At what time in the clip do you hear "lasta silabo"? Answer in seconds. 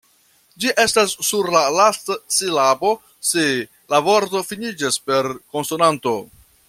1.75-2.91